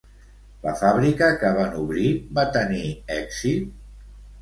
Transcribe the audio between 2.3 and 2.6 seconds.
va